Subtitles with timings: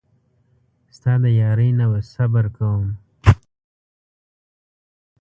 [0.95, 2.85] ستا د یارۍ نه به صبر کوم.